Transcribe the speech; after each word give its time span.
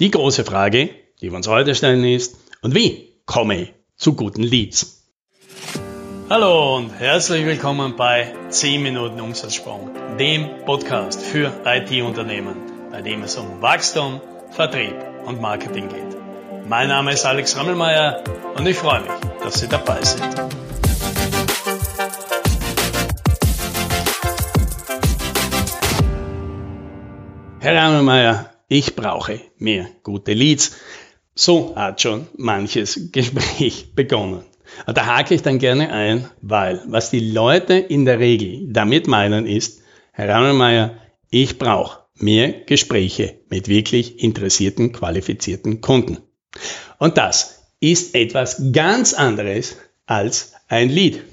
Die 0.00 0.10
große 0.10 0.44
Frage, 0.44 0.88
die 1.20 1.28
wir 1.30 1.36
uns 1.36 1.46
heute 1.46 1.74
stellen 1.74 2.04
ist, 2.04 2.38
und 2.62 2.74
wie 2.74 3.20
komme 3.26 3.60
ich 3.60 3.74
zu 3.96 4.14
guten 4.14 4.42
Leads? 4.42 5.04
Hallo 6.30 6.78
und 6.78 6.88
herzlich 6.98 7.44
willkommen 7.44 7.96
bei 7.96 8.32
10 8.48 8.82
Minuten 8.82 9.20
Umsatzsprung, 9.20 9.90
dem 10.18 10.64
Podcast 10.64 11.20
für 11.20 11.52
IT-Unternehmen, 11.66 12.56
bei 12.90 13.02
dem 13.02 13.24
es 13.24 13.36
um 13.36 13.60
Wachstum, 13.60 14.22
Vertrieb 14.52 14.94
und 15.26 15.38
Marketing 15.42 15.90
geht. 15.90 16.16
Mein 16.66 16.88
Name 16.88 17.12
ist 17.12 17.26
Alex 17.26 17.58
Rammelmeier 17.58 18.24
und 18.56 18.66
ich 18.66 18.78
freue 18.78 19.02
mich, 19.02 19.10
dass 19.42 19.60
Sie 19.60 19.68
dabei 19.68 20.02
sind. 20.02 20.34
Herr 27.58 27.76
Rammelmeier, 27.76 28.49
ich 28.70 28.94
brauche 28.94 29.40
mehr 29.58 29.88
gute 30.04 30.32
Leads. 30.32 30.76
So 31.34 31.74
hat 31.74 32.00
schon 32.00 32.28
manches 32.36 33.10
Gespräch 33.10 33.94
begonnen. 33.96 34.44
Da 34.86 35.06
hake 35.06 35.34
ich 35.34 35.42
dann 35.42 35.58
gerne 35.58 35.92
ein, 35.92 36.30
weil 36.40 36.80
was 36.86 37.10
die 37.10 37.32
Leute 37.32 37.74
in 37.74 38.04
der 38.04 38.20
Regel 38.20 38.72
damit 38.72 39.08
meinen 39.08 39.44
ist, 39.44 39.82
Herr 40.12 40.28
Rammelmeier, 40.28 40.96
ich 41.30 41.58
brauche 41.58 42.04
mehr 42.14 42.52
Gespräche 42.52 43.40
mit 43.48 43.66
wirklich 43.66 44.22
interessierten, 44.22 44.92
qualifizierten 44.92 45.80
Kunden. 45.80 46.18
Und 46.98 47.18
das 47.18 47.64
ist 47.80 48.14
etwas 48.14 48.70
ganz 48.72 49.14
anderes 49.14 49.78
als 50.06 50.52
ein 50.68 50.90
Lead. 50.90 51.24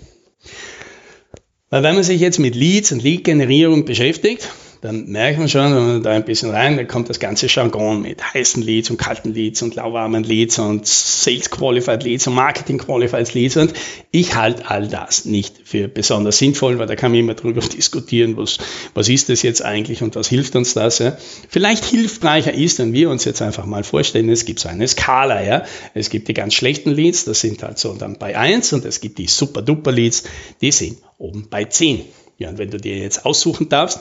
Weil 1.69 1.83
wenn 1.83 1.93
man 1.93 2.03
sich 2.03 2.19
jetzt 2.19 2.39
mit 2.39 2.55
Leads 2.55 2.91
und 2.91 3.03
Lead-Generierung 3.03 3.85
beschäftigt, 3.85 4.49
dann 4.81 5.07
merkt 5.07 5.39
man 5.39 5.49
schon, 5.49 5.75
wenn 5.75 5.87
man 5.87 6.03
da 6.03 6.11
ein 6.11 6.25
bisschen 6.25 6.51
rein, 6.51 6.77
dann 6.77 6.87
kommt 6.87 7.09
das 7.09 7.19
ganze 7.19 7.47
Jargon 7.47 8.01
mit 8.01 8.33
heißen 8.33 8.61
Leads 8.61 8.89
und 8.89 8.97
kalten 8.97 9.33
Leads 9.33 9.61
und 9.61 9.75
lauwarmen 9.75 10.23
Leads 10.23 10.59
und 10.59 10.85
Sales 10.85 11.49
Qualified 11.49 12.03
Leads 12.03 12.27
und 12.27 12.35
Marketing 12.35 12.77
Qualified 12.77 13.33
Leads 13.33 13.57
und 13.57 13.73
ich 14.11 14.35
halte 14.35 14.69
all 14.69 14.87
das 14.87 15.25
nicht 15.25 15.55
für 15.63 15.87
besonders 15.87 16.37
sinnvoll, 16.37 16.79
weil 16.79 16.87
da 16.87 16.95
kann 16.95 17.11
man 17.11 17.19
immer 17.19 17.33
drüber 17.33 17.61
diskutieren, 17.77 18.37
was, 18.37 18.57
was 18.93 19.09
ist 19.09 19.29
das 19.29 19.41
jetzt 19.41 19.63
eigentlich 19.63 20.03
und 20.03 20.15
was 20.15 20.27
hilft 20.27 20.55
uns 20.55 20.73
das. 20.73 20.99
Ja? 20.99 21.17
Vielleicht 21.49 21.85
hilfreicher 21.85 22.53
ist, 22.53 22.79
wenn 22.79 22.93
wir 22.93 23.09
uns 23.09 23.25
jetzt 23.25 23.41
einfach 23.41 23.65
mal 23.65 23.83
vorstellen, 23.83 24.29
es 24.29 24.45
gibt 24.45 24.59
so 24.59 24.69
eine 24.69 24.87
Skala, 24.87 25.43
ja. 25.43 25.63
Es 25.93 26.09
gibt 26.09 26.27
die 26.27 26.33
ganz 26.33 26.53
schlechten 26.53 26.91
Leads, 26.91 27.25
das 27.25 27.41
sind 27.41 27.63
halt 27.63 27.79
so 27.79 27.93
dann 27.93 28.17
bei 28.17 28.37
1 28.37 28.73
und 28.73 28.85
es 28.85 29.01
gibt 29.01 29.17
die 29.17 29.27
super 29.27 29.61
duper 29.61 29.91
Leads, 29.91 30.23
die 30.61 30.71
sind 30.71 30.97
oben 31.17 31.47
bei 31.49 31.65
10. 31.65 32.01
Ja, 32.37 32.49
und 32.49 32.57
wenn 32.57 32.69
du 32.69 32.77
dir 32.77 32.97
jetzt 32.97 33.25
aussuchen 33.25 33.69
darfst, 33.69 33.99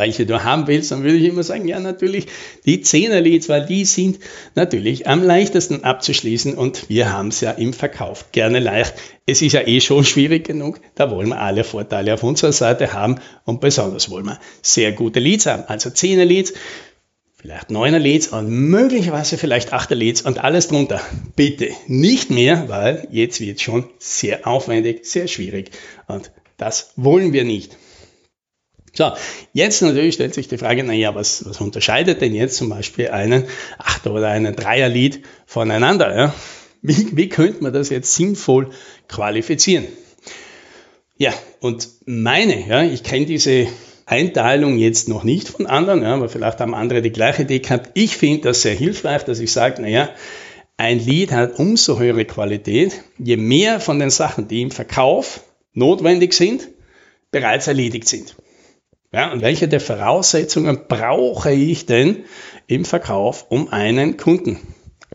welche 0.00 0.26
du 0.26 0.42
haben 0.42 0.66
willst, 0.66 0.90
dann 0.90 1.04
würde 1.04 1.18
ich 1.18 1.24
immer 1.24 1.44
sagen, 1.44 1.68
ja, 1.68 1.78
natürlich 1.78 2.26
die 2.64 2.82
10er 2.82 3.20
Leads, 3.20 3.48
weil 3.48 3.66
die 3.66 3.84
sind 3.84 4.18
natürlich 4.56 5.06
am 5.06 5.22
leichtesten 5.22 5.84
abzuschließen 5.84 6.54
und 6.54 6.88
wir 6.88 7.12
haben 7.12 7.28
es 7.28 7.40
ja 7.40 7.52
im 7.52 7.72
Verkauf 7.72 8.32
gerne 8.32 8.58
leicht. 8.58 8.94
Es 9.26 9.42
ist 9.42 9.52
ja 9.52 9.66
eh 9.66 9.80
schon 9.80 10.04
schwierig 10.04 10.44
genug, 10.44 10.80
da 10.96 11.10
wollen 11.10 11.28
wir 11.28 11.40
alle 11.40 11.62
Vorteile 11.62 12.14
auf 12.14 12.22
unserer 12.24 12.52
Seite 12.52 12.92
haben 12.92 13.20
und 13.44 13.60
besonders 13.60 14.10
wollen 14.10 14.26
wir 14.26 14.40
sehr 14.62 14.90
gute 14.92 15.20
Leads 15.20 15.46
haben. 15.46 15.64
Also 15.68 15.90
10er 15.90 16.24
Leads, 16.24 16.54
vielleicht 17.36 17.68
9er 17.68 17.98
Leads 17.98 18.28
und 18.28 18.48
möglicherweise 18.48 19.38
vielleicht 19.38 19.72
8er 19.72 19.94
Leads 19.94 20.22
und 20.22 20.42
alles 20.42 20.68
drunter. 20.68 21.00
Bitte 21.36 21.68
nicht 21.86 22.30
mehr, 22.30 22.68
weil 22.68 23.06
jetzt 23.10 23.40
wird 23.40 23.58
es 23.58 23.62
schon 23.62 23.84
sehr 23.98 24.46
aufwendig, 24.46 25.04
sehr 25.04 25.28
schwierig 25.28 25.70
und 26.06 26.32
das 26.56 26.92
wollen 26.96 27.32
wir 27.32 27.44
nicht. 27.44 27.76
So, 28.92 29.12
jetzt 29.52 29.82
natürlich 29.82 30.14
stellt 30.14 30.34
sich 30.34 30.48
die 30.48 30.58
Frage, 30.58 30.82
naja, 30.82 31.14
was, 31.14 31.44
was 31.46 31.60
unterscheidet 31.60 32.20
denn 32.20 32.34
jetzt 32.34 32.56
zum 32.56 32.68
Beispiel 32.68 33.08
einen 33.08 33.44
Achter- 33.78 34.12
oder 34.12 34.28
einen 34.28 34.56
Dreier-Lied 34.56 35.22
voneinander? 35.46 36.16
Ja? 36.16 36.34
Wie, 36.82 37.16
wie 37.16 37.28
könnte 37.28 37.62
man 37.62 37.72
das 37.72 37.90
jetzt 37.90 38.14
sinnvoll 38.14 38.70
qualifizieren? 39.08 39.86
Ja, 41.16 41.32
und 41.60 41.88
meine, 42.06 42.66
ja, 42.66 42.82
ich 42.82 43.02
kenne 43.02 43.26
diese 43.26 43.68
Einteilung 44.06 44.76
jetzt 44.78 45.08
noch 45.08 45.22
nicht 45.22 45.48
von 45.48 45.66
anderen, 45.66 46.02
ja, 46.02 46.14
aber 46.14 46.28
vielleicht 46.28 46.58
haben 46.58 46.74
andere 46.74 47.02
die 47.02 47.12
gleiche 47.12 47.42
Idee 47.42 47.60
gehabt. 47.60 47.90
Ich 47.94 48.16
finde 48.16 48.48
das 48.48 48.62
sehr 48.62 48.74
hilfreich, 48.74 49.24
dass 49.24 49.38
ich 49.38 49.52
sage, 49.52 49.82
naja, 49.82 50.10
ein 50.78 50.98
Lied 50.98 51.30
hat 51.30 51.58
umso 51.58 51.98
höhere 51.98 52.24
Qualität, 52.24 53.04
je 53.18 53.36
mehr 53.36 53.80
von 53.80 53.98
den 53.98 54.10
Sachen, 54.10 54.48
die 54.48 54.62
im 54.62 54.70
Verkauf 54.70 55.44
notwendig 55.74 56.32
sind, 56.32 56.68
bereits 57.30 57.66
erledigt 57.66 58.08
sind. 58.08 58.34
Ja, 59.12 59.32
und 59.32 59.42
welche 59.42 59.66
der 59.66 59.80
Voraussetzungen 59.80 60.82
brauche 60.86 61.50
ich 61.50 61.84
denn 61.84 62.24
im 62.68 62.84
Verkauf, 62.84 63.46
um 63.48 63.72
einen 63.72 64.16
Kunden 64.16 64.60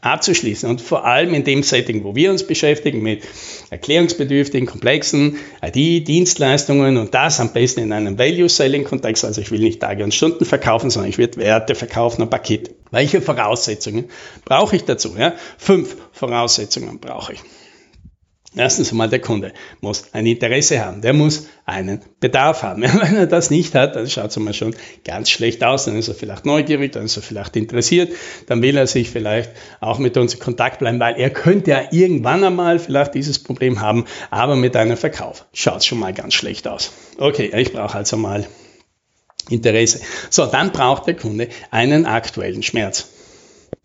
abzuschließen? 0.01 0.69
Und 0.69 0.81
vor 0.81 1.05
allem 1.05 1.33
in 1.33 1.45
dem 1.45 1.63
Setting, 1.63 2.03
wo 2.03 2.13
wir 2.13 2.29
uns 2.29 2.45
beschäftigen 2.45 3.01
mit 3.01 3.23
erklärungsbedürftigen, 3.69 4.67
komplexen 4.67 5.37
IT-Dienstleistungen 5.61 6.97
und 6.97 7.13
das 7.13 7.39
am 7.39 7.53
besten 7.53 7.83
in 7.83 7.93
einem 7.93 8.19
Value-Selling-Kontext. 8.19 9.23
Also 9.23 9.39
ich 9.39 9.49
will 9.51 9.61
nicht 9.61 9.79
Tage 9.79 10.03
und 10.03 10.13
Stunden 10.13 10.43
verkaufen, 10.43 10.89
sondern 10.89 11.09
ich 11.09 11.17
will 11.17 11.29
Werte 11.37 11.73
verkaufen, 11.73 12.21
ein 12.21 12.29
Paket. 12.29 12.71
Welche 12.91 13.21
Voraussetzungen 13.21 14.09
brauche 14.43 14.75
ich 14.75 14.83
dazu? 14.83 15.15
Ja? 15.17 15.35
Fünf 15.57 15.95
Voraussetzungen 16.11 16.99
brauche 16.99 17.31
ich. 17.31 17.39
Erstens 18.57 18.91
einmal 18.91 19.09
der 19.09 19.19
Kunde 19.19 19.53
muss 19.81 20.13
ein 20.13 20.25
Interesse 20.25 20.83
haben, 20.83 21.01
der 21.01 21.13
muss 21.13 21.47
einen 21.65 22.01
Bedarf 22.19 22.63
haben. 22.63 22.81
Wenn 22.83 23.15
er 23.15 23.27
das 23.27 23.49
nicht 23.49 23.75
hat, 23.75 23.95
dann 23.95 24.09
schaut 24.09 24.31
es 24.31 24.37
einmal 24.37 24.53
schon 24.53 24.75
ganz 25.03 25.29
schlecht 25.29 25.63
aus, 25.63 25.85
dann 25.85 25.97
ist 25.97 26.07
er 26.07 26.15
vielleicht 26.15 26.45
neugierig, 26.45 26.93
dann 26.93 27.05
ist 27.05 27.17
er 27.17 27.23
vielleicht 27.23 27.55
interessiert, 27.55 28.13
dann 28.47 28.61
will 28.61 28.77
er 28.77 28.87
sich 28.87 29.09
vielleicht 29.09 29.51
auch 29.81 29.99
mit 29.99 30.15
uns 30.17 30.33
in 30.33 30.39
Kontakt 30.39 30.79
bleiben, 30.79 30.99
weil 30.99 31.15
er 31.19 31.29
könnte 31.29 31.71
ja 31.71 31.83
irgendwann 31.91 32.43
einmal 32.43 32.79
vielleicht 32.79 33.13
dieses 33.13 33.39
Problem 33.39 33.81
haben, 33.81 34.05
aber 34.29 34.55
mit 34.55 34.75
einem 34.75 34.97
Verkauf 34.97 35.45
schaut 35.53 35.77
es 35.77 35.85
schon 35.85 35.99
mal 35.99 36.13
ganz 36.13 36.33
schlecht 36.33 36.67
aus. 36.67 36.91
Okay, 37.17 37.51
ich 37.53 37.73
brauche 37.73 37.97
also 37.97 38.15
mal 38.17 38.47
Interesse. 39.49 39.99
So, 40.29 40.45
dann 40.45 40.71
braucht 40.71 41.07
der 41.07 41.15
Kunde 41.15 41.49
einen 41.71 42.05
aktuellen 42.05 42.63
Schmerz. 42.63 43.09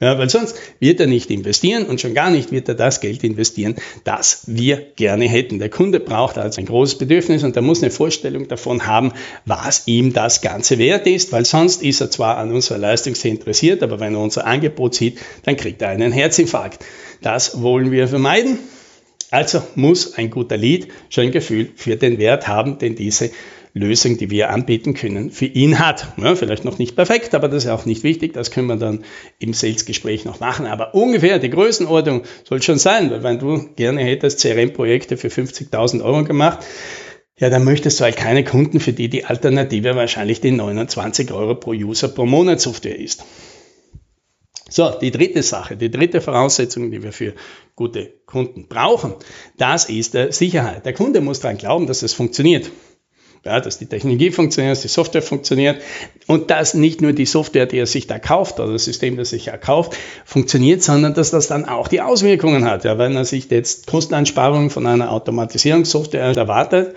Ja, 0.03 0.19
weil 0.19 0.31
sonst 0.31 0.57
wird 0.79 0.99
er 0.99 1.07
nicht 1.07 1.31
investieren 1.31 1.85
und 1.85 2.01
schon 2.01 2.15
gar 2.15 2.31
nicht 2.31 2.51
wird 2.51 2.67
er 2.69 2.75
das 2.75 3.01
Geld 3.01 3.23
investieren, 3.23 3.75
das 4.05 4.45
wir 4.47 4.79
gerne 4.97 5.29
hätten. 5.29 5.59
Der 5.59 5.69
Kunde 5.69 6.01
braucht 6.01 6.39
also 6.39 6.59
ein 6.59 6.65
großes 6.65 6.97
Bedürfnis 6.97 7.45
und 7.45 7.55
er 7.55 7.61
muss 7.61 7.83
eine 7.83 7.91
Vorstellung 7.91 8.49
davon 8.49 8.87
haben, 8.87 9.13
was 9.45 9.87
ihm 9.87 10.15
das 10.15 10.41
Ganze 10.41 10.79
wert 10.79 11.07
ist, 11.07 11.33
weil 11.33 11.45
sonst 11.45 11.83
ist 11.83 12.01
er 12.01 12.11
zwar 12.11 12.39
an 12.39 12.51
unserer 12.51 12.79
Leistung 12.79 13.15
sehr 13.15 13.31
interessiert, 13.31 13.83
aber 13.83 14.01
wenn 14.01 14.15
er 14.15 14.21
unser 14.21 14.47
Angebot 14.47 14.95
sieht, 14.95 15.19
dann 15.45 15.59
kriegt 15.59 15.83
er 15.83 15.89
einen 15.89 16.13
Herzinfarkt. 16.13 16.83
Das 17.21 17.61
wollen 17.61 17.91
wir 17.91 18.09
vermeiden. 18.09 18.59
Also 19.31 19.63
muss 19.75 20.15
ein 20.15 20.31
guter 20.31 20.57
Lead 20.57 20.89
schon 21.11 21.25
ein 21.25 21.31
Gefühl 21.31 21.69
für 21.77 21.97
den 21.97 22.19
Wert 22.19 22.49
haben, 22.49 22.79
den 22.79 22.97
diese 22.97 23.31
Lösung, 23.73 24.17
die 24.17 24.31
wir 24.31 24.51
anbieten 24.51 24.95
können, 24.95 25.31
für 25.31 25.47
ihn 25.47 25.79
hat. 25.79 26.09
Ja, 26.17 26.35
vielleicht 26.35 26.65
noch 26.65 26.79
nicht 26.79 26.97
perfekt, 26.97 27.35
aber 27.35 27.49
das 27.49 27.65
ist 27.65 27.71
auch 27.71 27.87
nicht 27.87 28.03
wichtig. 28.03 28.33
Das 28.33 28.51
können 28.51 28.67
wir 28.67 28.77
dann 28.77 29.05
im 29.39 29.53
Sales-Gespräch 29.53 30.25
noch 30.25 30.41
machen. 30.41 30.67
Aber 30.67 30.95
ungefähr 30.95 31.39
die 31.39 31.51
Größenordnung 31.51 32.23
soll 32.49 32.63
schon 32.63 32.79
sein, 32.79 33.11
weil 33.11 33.23
wenn 33.23 33.39
du 33.39 33.69
gerne 33.77 34.03
hättest 34.03 34.41
CRM-Projekte 34.41 35.17
für 35.17 35.29
50.000 35.29 36.03
Euro 36.03 36.25
gemacht, 36.25 36.61
ja, 37.39 37.49
dann 37.49 37.65
möchtest 37.65 38.01
du 38.01 38.05
halt 38.05 38.17
keine 38.17 38.45
Kunden, 38.45 38.81
für 38.81 38.93
die 38.93 39.09
die 39.09 39.25
Alternative 39.25 39.97
wahrscheinlich 39.97 40.41
die 40.41 40.51
29 40.51 41.33
Euro 41.33 41.55
pro 41.55 41.71
User 41.71 42.09
pro 42.09 42.27
Monat 42.27 42.61
Software 42.61 42.99
ist. 42.99 43.25
So, 44.69 44.91
die 44.91 45.11
dritte 45.11 45.43
Sache, 45.43 45.77
die 45.77 45.91
dritte 45.91 46.21
Voraussetzung, 46.21 46.91
die 46.91 47.03
wir 47.03 47.13
für 47.13 47.35
gute 47.75 48.13
Kunden 48.27 48.69
brauchen, 48.69 49.15
das 49.57 49.89
ist 49.89 50.15
der 50.15 50.33
Sicherheit. 50.33 50.85
Der 50.85 50.93
Kunde 50.93 51.21
muss 51.21 51.41
daran 51.41 51.57
glauben, 51.57 51.87
dass 51.87 52.03
es 52.03 52.13
funktioniert 52.13 52.71
ja, 53.45 53.61
dass 53.61 53.79
die 53.79 53.87
Technologie 53.87 54.31
funktioniert, 54.31 54.73
dass 54.73 54.83
die 54.83 54.89
Software 54.89 55.23
funktioniert 55.23 55.81
und 56.27 56.51
dass 56.51 56.75
nicht 56.75 57.01
nur 57.01 57.13
die 57.13 57.27
Software, 57.27 57.67
die 57.67 57.79
er 57.79 57.87
sich 57.87 58.07
da 58.07 58.19
kauft 58.19 58.61
oder 58.61 58.73
das 58.73 58.85
System, 58.85 59.17
das 59.17 59.33
er 59.33 59.39
sich 59.39 59.49
erkauft, 59.49 59.97
funktioniert, 60.25 60.83
sondern 60.83 61.15
dass 61.15 61.31
das 61.31 61.49
dann 61.49 61.65
auch 61.65 61.89
die 61.89 62.01
Auswirkungen 62.01 62.65
hat. 62.65 62.85
Ja, 62.85 62.99
wenn 62.99 63.17
er 63.17 63.25
sich 63.25 63.51
jetzt 63.51 63.87
Kosteneinsparungen 63.87 64.71
von 64.71 64.87
einer 64.87 65.11
Automatisierungssoftware 65.11 66.37
erwartet, 66.37 66.95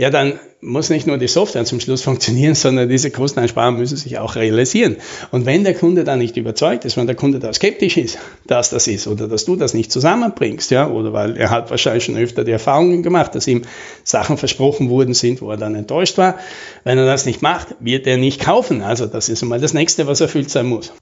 ja, 0.00 0.10
dann 0.10 0.38
muss 0.60 0.90
nicht 0.90 1.08
nur 1.08 1.18
die 1.18 1.26
Software 1.26 1.64
zum 1.64 1.80
Schluss 1.80 2.02
funktionieren, 2.04 2.54
sondern 2.54 2.88
diese 2.88 3.10
Kosteneinsparungen 3.10 3.80
müssen 3.80 3.96
sich 3.96 4.18
auch 4.18 4.36
realisieren. 4.36 4.96
Und 5.32 5.44
wenn 5.44 5.64
der 5.64 5.74
Kunde 5.74 6.04
da 6.04 6.16
nicht 6.16 6.36
überzeugt 6.36 6.84
ist, 6.84 6.96
wenn 6.96 7.08
der 7.08 7.16
Kunde 7.16 7.40
da 7.40 7.52
skeptisch 7.52 7.96
ist, 7.96 8.16
dass 8.46 8.70
das 8.70 8.86
ist 8.86 9.08
oder 9.08 9.26
dass 9.26 9.44
du 9.44 9.56
das 9.56 9.74
nicht 9.74 9.90
zusammenbringst, 9.90 10.70
ja, 10.70 10.88
oder 10.88 11.12
weil 11.12 11.36
er 11.36 11.50
hat 11.50 11.70
wahrscheinlich 11.70 12.04
schon 12.04 12.16
öfter 12.16 12.44
die 12.44 12.52
Erfahrungen 12.52 13.02
gemacht, 13.02 13.34
dass 13.34 13.48
ihm 13.48 13.62
Sachen 14.04 14.36
versprochen 14.36 14.88
worden 14.88 15.14
sind, 15.14 15.42
wo 15.42 15.50
er 15.50 15.56
dann 15.56 15.74
enttäuscht 15.74 16.16
war. 16.16 16.38
Wenn 16.84 16.96
er 16.96 17.06
das 17.06 17.26
nicht 17.26 17.42
macht, 17.42 17.74
wird 17.80 18.06
er 18.06 18.18
nicht 18.18 18.40
kaufen. 18.40 18.82
Also 18.82 19.06
das 19.06 19.28
ist 19.28 19.42
einmal 19.42 19.60
das 19.60 19.74
nächste, 19.74 20.06
was 20.06 20.20
erfüllt 20.20 20.48
sein 20.48 20.66
muss. 20.66 20.92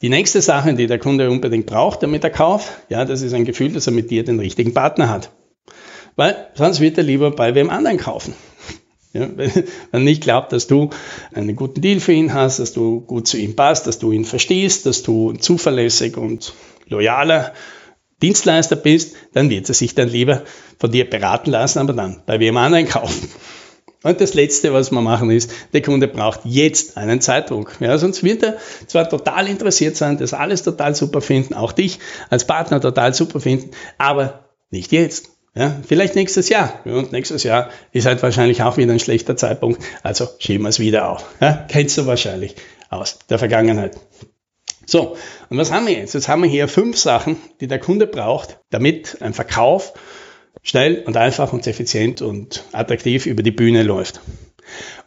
Die 0.00 0.08
nächste 0.08 0.40
Sache, 0.40 0.72
die 0.72 0.86
der 0.86 0.98
Kunde 0.98 1.30
unbedingt 1.30 1.66
braucht, 1.66 2.02
damit 2.02 2.24
er 2.24 2.30
kauft, 2.30 2.72
ja, 2.88 3.04
das 3.04 3.20
ist 3.20 3.34
ein 3.34 3.44
Gefühl, 3.44 3.72
dass 3.72 3.86
er 3.86 3.92
mit 3.92 4.10
dir 4.10 4.24
den 4.24 4.40
richtigen 4.40 4.72
Partner 4.72 5.10
hat. 5.10 5.30
Weil 6.16 6.48
sonst 6.54 6.80
wird 6.80 6.98
er 6.98 7.04
lieber 7.04 7.30
bei 7.30 7.54
wem 7.54 7.70
anderen 7.70 7.98
kaufen. 7.98 8.34
Ja, 9.14 9.28
wenn 9.36 9.52
er 9.92 10.00
nicht 10.00 10.22
glaubt, 10.22 10.54
dass 10.54 10.68
du 10.68 10.88
einen 11.34 11.54
guten 11.54 11.82
Deal 11.82 12.00
für 12.00 12.14
ihn 12.14 12.32
hast, 12.32 12.60
dass 12.60 12.72
du 12.72 13.02
gut 13.02 13.28
zu 13.28 13.36
ihm 13.36 13.54
passt, 13.54 13.86
dass 13.86 13.98
du 13.98 14.10
ihn 14.10 14.24
verstehst, 14.24 14.86
dass 14.86 15.02
du 15.02 15.34
zuverlässig 15.34 16.16
und 16.16 16.54
loyaler 16.88 17.52
Dienstleister 18.22 18.74
bist, 18.74 19.14
dann 19.34 19.50
wird 19.50 19.68
er 19.68 19.74
sich 19.74 19.94
dann 19.94 20.08
lieber 20.08 20.44
von 20.78 20.90
dir 20.90 21.10
beraten 21.10 21.50
lassen, 21.50 21.80
aber 21.80 21.92
dann 21.92 22.22
bei 22.24 22.40
wem 22.40 22.56
anderen 22.56 22.88
kaufen. 22.88 23.28
Und 24.02 24.20
das 24.20 24.34
Letzte, 24.34 24.72
was 24.72 24.90
wir 24.90 25.00
machen, 25.00 25.30
ist, 25.30 25.50
der 25.72 25.82
Kunde 25.82 26.08
braucht 26.08 26.40
jetzt 26.44 26.96
einen 26.96 27.20
Zeitdruck. 27.20 27.76
Ja, 27.80 27.98
sonst 27.98 28.24
wird 28.24 28.42
er 28.42 28.56
zwar 28.86 29.08
total 29.08 29.46
interessiert 29.48 29.96
sein, 29.96 30.18
das 30.18 30.34
alles 30.34 30.62
total 30.62 30.94
super 30.94 31.20
finden, 31.20 31.54
auch 31.54 31.72
dich 31.72 31.98
als 32.30 32.46
Partner 32.46 32.80
total 32.80 33.14
super 33.14 33.40
finden, 33.40 33.70
aber 33.98 34.48
nicht 34.70 34.90
jetzt. 34.90 35.30
Ja, 35.54 35.76
vielleicht 35.86 36.14
nächstes 36.14 36.48
Jahr. 36.48 36.80
Und 36.86 37.12
nächstes 37.12 37.42
Jahr 37.42 37.70
ist 37.92 38.06
halt 38.06 38.22
wahrscheinlich 38.22 38.62
auch 38.62 38.78
wieder 38.78 38.92
ein 38.92 39.00
schlechter 39.00 39.36
Zeitpunkt. 39.36 39.82
Also 40.02 40.28
schieben 40.38 40.64
wir 40.64 40.70
es 40.70 40.78
wieder 40.78 41.10
auf. 41.10 41.26
Ja, 41.40 41.66
kennst 41.68 41.98
du 41.98 42.06
wahrscheinlich 42.06 42.54
aus 42.88 43.18
der 43.28 43.38
Vergangenheit. 43.38 44.00
So, 44.86 45.16
und 45.50 45.58
was 45.58 45.70
haben 45.70 45.86
wir 45.86 45.94
jetzt? 45.94 46.14
Jetzt 46.14 46.28
haben 46.28 46.42
wir 46.42 46.50
hier 46.50 46.68
fünf 46.68 46.96
Sachen, 46.96 47.36
die 47.60 47.66
der 47.66 47.78
Kunde 47.78 48.06
braucht, 48.06 48.58
damit 48.70 49.20
ein 49.20 49.34
Verkauf 49.34 49.92
schnell 50.62 51.02
und 51.06 51.16
einfach 51.16 51.52
und 51.52 51.66
effizient 51.66 52.22
und 52.22 52.64
attraktiv 52.72 53.26
über 53.26 53.42
die 53.42 53.50
Bühne 53.50 53.82
läuft. 53.82 54.20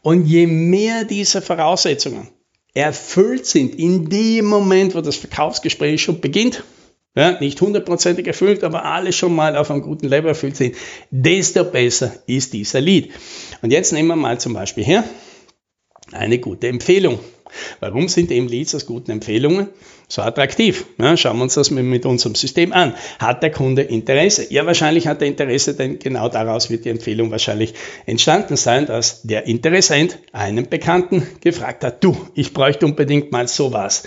Und 0.02 0.26
je 0.26 0.48
mehr 0.48 1.06
diese 1.06 1.42
Voraussetzungen 1.42 2.30
erfüllt 2.74 3.46
sind 3.46 3.76
in 3.76 4.10
dem 4.10 4.46
Moment, 4.46 4.96
wo 4.96 5.02
das 5.02 5.16
Verkaufsgespräch 5.16 6.04
schon 6.04 6.20
beginnt, 6.20 6.64
ja, 7.16 7.40
nicht 7.40 7.60
hundertprozentig 7.62 8.28
erfüllt, 8.28 8.64
aber 8.64 8.86
alle 8.86 9.14
schon 9.14 9.34
mal 9.34 9.56
auf 9.56 9.72
einem 9.72 9.82
guten 9.82 10.08
Level 10.08 10.30
erfüllt 10.30 10.58
sind, 10.58 10.76
desto 11.10 11.64
besser 11.64 12.14
ist 12.28 12.54
dieser 12.54 12.82
Lead. 12.82 13.12
Und 13.62 13.72
jetzt 13.72 13.94
nehmen 13.94 14.10
wir 14.10 14.16
mal 14.16 14.40
zum 14.40 14.54
Beispiel 14.54 14.84
her 14.84 15.04
eine 16.12 16.40
gute 16.40 16.68
Empfehlung. 16.68 17.20
Warum 17.80 18.08
sind 18.08 18.32
eben 18.32 18.48
Leads 18.48 18.76
aus 18.76 18.86
guten 18.86 19.12
Empfehlungen 19.12 19.70
so 20.08 20.22
attraktiv? 20.22 20.86
Ja, 20.98 21.16
schauen 21.16 21.38
wir 21.38 21.44
uns 21.44 21.54
das 21.54 21.72
mit 21.72 22.06
unserem 22.06 22.36
System 22.36 22.74
an. 22.74 22.96
Hat 23.20 23.44
der 23.44 23.52
Kunde 23.52 23.82
Interesse? 23.82 24.52
Ja, 24.52 24.66
wahrscheinlich 24.66 25.08
hat 25.08 25.22
er 25.22 25.28
Interesse, 25.28 25.74
denn 25.74 26.00
genau 26.00 26.28
daraus 26.28 26.70
wird 26.70 26.86
die 26.86 26.90
Empfehlung 26.90 27.32
wahrscheinlich 27.32 27.74
entstanden 28.06 28.58
sein, 28.58 28.88
dass 28.88 29.22
der 29.24 29.48
Interessent 29.48 30.20
einen 30.34 30.70
Bekannten 30.70 31.26
gefragt 31.42 31.84
hat, 31.84 32.04
du, 32.04 32.18
ich 32.34 32.54
bräuchte 32.54 32.86
unbedingt 32.86 33.32
mal 33.32 33.48
sowas. 33.48 34.04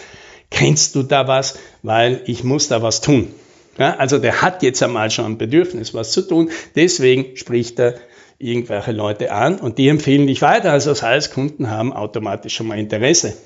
Kennst 0.50 0.94
du 0.94 1.02
da 1.02 1.28
was? 1.28 1.58
Weil 1.82 2.22
ich 2.26 2.44
muss 2.44 2.68
da 2.68 2.82
was 2.82 3.00
tun. 3.00 3.34
Ja, 3.78 3.96
also 3.96 4.18
der 4.18 4.42
hat 4.42 4.62
jetzt 4.62 4.82
einmal 4.82 5.10
schon 5.10 5.24
ein 5.24 5.38
Bedürfnis, 5.38 5.94
was 5.94 6.12
zu 6.12 6.22
tun. 6.22 6.50
Deswegen 6.74 7.36
spricht 7.36 7.78
er 7.78 7.94
irgendwelche 8.38 8.92
Leute 8.92 9.32
an 9.32 9.58
und 9.58 9.78
die 9.78 9.88
empfehlen 9.88 10.26
dich 10.26 10.42
weiter. 10.42 10.72
Also 10.72 10.90
das 10.90 11.02
heißt, 11.02 11.32
Kunden 11.32 11.70
haben 11.70 11.92
automatisch 11.92 12.54
schon 12.54 12.68
mal 12.68 12.78
Interesse. 12.78 13.36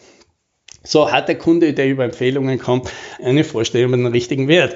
So 0.84 1.12
hat 1.12 1.28
der 1.28 1.38
Kunde, 1.38 1.74
der 1.74 1.88
über 1.88 2.04
Empfehlungen 2.04 2.58
kommt, 2.58 2.90
eine 3.22 3.44
Vorstellung 3.44 3.92
über 3.92 3.96
den 3.96 4.06
richtigen 4.06 4.48
Wert. 4.48 4.74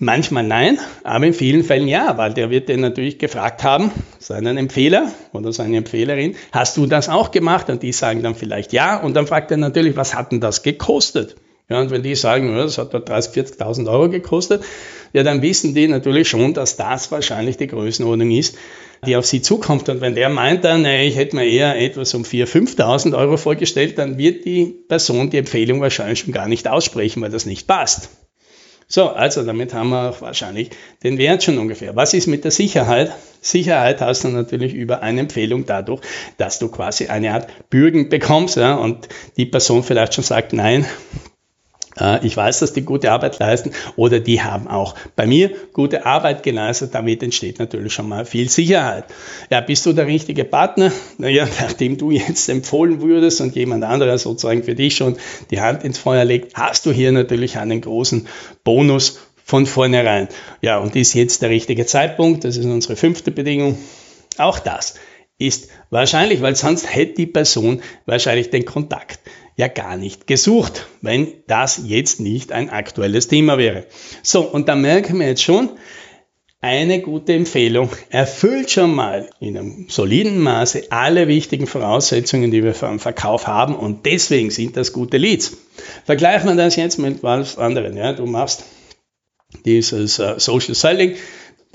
Manchmal 0.00 0.42
nein, 0.42 0.80
aber 1.04 1.26
in 1.26 1.34
vielen 1.34 1.62
Fällen 1.62 1.86
ja, 1.86 2.18
weil 2.18 2.34
der 2.34 2.50
wird 2.50 2.68
den 2.68 2.80
natürlich 2.80 3.18
gefragt 3.18 3.62
haben, 3.62 3.92
seinen 4.18 4.56
Empfehler 4.56 5.12
oder 5.32 5.52
seine 5.52 5.76
Empfehlerin, 5.76 6.34
hast 6.50 6.76
du 6.76 6.86
das 6.86 7.08
auch 7.08 7.30
gemacht? 7.30 7.70
Und 7.70 7.84
die 7.84 7.92
sagen 7.92 8.22
dann 8.22 8.34
vielleicht 8.34 8.72
ja. 8.72 9.00
Und 9.00 9.14
dann 9.14 9.28
fragt 9.28 9.52
er 9.52 9.56
natürlich, 9.56 9.96
was 9.96 10.14
hat 10.14 10.32
denn 10.32 10.40
das 10.40 10.64
gekostet? 10.64 11.36
Ja, 11.70 11.80
und 11.80 11.90
wenn 11.90 12.02
die 12.02 12.16
sagen, 12.16 12.54
das 12.56 12.76
hat 12.76 12.92
da 12.92 12.98
30.000, 12.98 13.58
40.000 13.58 13.90
Euro 13.90 14.10
gekostet, 14.10 14.64
ja, 15.12 15.22
dann 15.22 15.42
wissen 15.42 15.74
die 15.74 15.86
natürlich 15.86 16.28
schon, 16.28 16.54
dass 16.54 16.76
das 16.76 17.12
wahrscheinlich 17.12 17.56
die 17.56 17.68
Größenordnung 17.68 18.32
ist, 18.32 18.56
die 19.06 19.16
auf 19.16 19.24
sie 19.24 19.42
zukommt. 19.42 19.88
Und 19.88 20.00
wenn 20.00 20.16
der 20.16 20.28
meint 20.28 20.64
dann, 20.64 20.82
nee, 20.82 21.06
ich 21.06 21.16
hätte 21.16 21.36
mir 21.36 21.46
eher 21.46 21.80
etwas 21.80 22.12
um 22.14 22.24
4.000, 22.24 22.76
5.000 22.76 23.16
Euro 23.16 23.36
vorgestellt, 23.36 23.96
dann 23.96 24.18
wird 24.18 24.44
die 24.44 24.66
Person 24.88 25.30
die 25.30 25.38
Empfehlung 25.38 25.80
wahrscheinlich 25.80 26.18
schon 26.18 26.34
gar 26.34 26.48
nicht 26.48 26.68
aussprechen, 26.68 27.22
weil 27.22 27.30
das 27.30 27.46
nicht 27.46 27.68
passt. 27.68 28.10
So, 28.94 29.08
also 29.08 29.42
damit 29.42 29.74
haben 29.74 29.88
wir 29.88 30.10
auch 30.10 30.20
wahrscheinlich 30.20 30.70
den 31.02 31.18
Wert 31.18 31.42
schon 31.42 31.58
ungefähr. 31.58 31.96
Was 31.96 32.14
ist 32.14 32.28
mit 32.28 32.44
der 32.44 32.52
Sicherheit? 32.52 33.10
Sicherheit 33.40 34.00
hast 34.00 34.22
du 34.22 34.28
natürlich 34.28 34.72
über 34.72 35.02
eine 35.02 35.22
Empfehlung 35.22 35.66
dadurch, 35.66 36.00
dass 36.36 36.60
du 36.60 36.68
quasi 36.68 37.08
eine 37.08 37.34
Art 37.34 37.48
Bürgen 37.70 38.08
bekommst 38.08 38.56
ja, 38.56 38.76
und 38.76 39.08
die 39.36 39.46
Person 39.46 39.82
vielleicht 39.82 40.14
schon 40.14 40.22
sagt, 40.22 40.52
nein, 40.52 40.86
ich 42.22 42.36
weiß, 42.36 42.58
dass 42.58 42.72
die 42.72 42.82
gute 42.82 43.12
Arbeit 43.12 43.38
leisten 43.38 43.70
oder 43.94 44.18
die 44.18 44.42
haben 44.42 44.66
auch 44.66 44.96
bei 45.14 45.26
mir 45.26 45.52
gute 45.72 46.04
Arbeit 46.06 46.42
geleistet. 46.42 46.94
Damit 46.94 47.22
entsteht 47.22 47.60
natürlich 47.60 47.92
schon 47.92 48.08
mal 48.08 48.24
viel 48.24 48.48
Sicherheit. 48.48 49.04
Ja, 49.50 49.60
bist 49.60 49.86
du 49.86 49.92
der 49.92 50.06
richtige 50.06 50.44
Partner? 50.44 50.90
Naja, 51.18 51.46
nachdem 51.60 51.96
du 51.96 52.10
jetzt 52.10 52.48
empfohlen 52.48 53.00
wurdest 53.00 53.40
und 53.40 53.54
jemand 53.54 53.84
anderer 53.84 54.18
sozusagen 54.18 54.64
für 54.64 54.74
dich 54.74 54.96
schon 54.96 55.16
die 55.50 55.60
Hand 55.60 55.84
ins 55.84 55.98
Feuer 55.98 56.24
legt, 56.24 56.56
hast 56.56 56.84
du 56.86 56.90
hier 56.90 57.12
natürlich 57.12 57.58
einen 57.58 57.80
großen 57.80 58.26
Bonus 58.64 59.20
von 59.44 59.66
vornherein. 59.66 60.28
Ja, 60.62 60.78
und 60.78 60.96
ist 60.96 61.14
jetzt 61.14 61.42
der 61.42 61.50
richtige 61.50 61.86
Zeitpunkt? 61.86 62.44
Das 62.44 62.56
ist 62.56 62.64
unsere 62.64 62.96
fünfte 62.96 63.30
Bedingung. 63.30 63.78
Auch 64.38 64.58
das 64.58 64.94
ist 65.38 65.68
wahrscheinlich, 65.90 66.42
weil 66.42 66.56
sonst 66.56 66.92
hätte 66.94 67.14
die 67.14 67.26
Person 67.26 67.82
wahrscheinlich 68.06 68.50
den 68.50 68.64
Kontakt 68.64 69.20
ja 69.56 69.68
gar 69.68 69.96
nicht 69.96 70.26
gesucht, 70.26 70.86
wenn 71.00 71.28
das 71.46 71.82
jetzt 71.84 72.20
nicht 72.20 72.52
ein 72.52 72.70
aktuelles 72.70 73.28
Thema 73.28 73.58
wäre. 73.58 73.86
So, 74.22 74.42
und 74.42 74.68
da 74.68 74.74
merken 74.74 75.20
wir 75.20 75.28
jetzt 75.28 75.42
schon, 75.42 75.70
eine 76.64 77.02
gute 77.02 77.34
Empfehlung 77.34 77.90
erfüllt 78.08 78.70
schon 78.70 78.94
mal 78.94 79.28
in 79.38 79.58
einem 79.58 79.86
soliden 79.90 80.40
Maße 80.40 80.84
alle 80.88 81.28
wichtigen 81.28 81.66
Voraussetzungen, 81.66 82.50
die 82.50 82.64
wir 82.64 82.72
für 82.72 82.88
einen 82.88 83.00
Verkauf 83.00 83.46
haben 83.46 83.76
und 83.76 84.06
deswegen 84.06 84.50
sind 84.50 84.74
das 84.78 84.94
gute 84.94 85.18
Leads. 85.18 85.58
Vergleichen 86.06 86.48
wir 86.48 86.56
das 86.56 86.76
jetzt 86.76 86.98
mit 86.98 87.22
was 87.22 87.58
anderem. 87.58 87.98
Ja? 87.98 88.14
Du 88.14 88.24
machst 88.24 88.64
dieses 89.66 90.18
uh, 90.18 90.38
Social 90.38 90.74
Selling, 90.74 91.16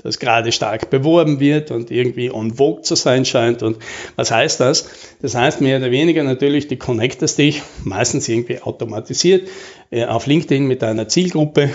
das 0.02 0.18
gerade 0.18 0.52
stark 0.52 0.90
beworben 0.90 1.40
wird 1.40 1.70
und 1.70 1.90
irgendwie 1.90 2.30
on 2.30 2.54
vogue 2.54 2.82
zu 2.82 2.94
sein 2.94 3.24
scheint. 3.24 3.62
Und 3.62 3.78
was 4.16 4.30
heißt 4.30 4.60
das? 4.60 4.88
Das 5.20 5.34
heißt 5.34 5.60
mehr 5.60 5.78
oder 5.78 5.90
weniger 5.90 6.22
natürlich, 6.22 6.68
du 6.68 6.76
connectest 6.76 7.38
dich 7.38 7.62
meistens 7.84 8.28
irgendwie 8.28 8.60
automatisiert 8.60 9.48
äh, 9.90 10.04
auf 10.04 10.26
LinkedIn 10.26 10.66
mit 10.66 10.82
deiner 10.82 11.08
Zielgruppe 11.08 11.70